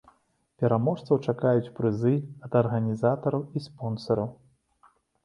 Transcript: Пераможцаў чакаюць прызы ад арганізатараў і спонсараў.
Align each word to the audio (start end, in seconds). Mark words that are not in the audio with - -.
Пераможцаў 0.61 1.19
чакаюць 1.33 1.73
прызы 1.79 2.13
ад 2.47 2.57
арганізатараў 2.61 3.45
і 3.57 3.63
спонсараў. 3.67 4.29